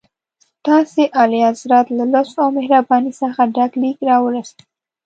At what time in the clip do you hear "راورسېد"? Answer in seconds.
4.07-4.57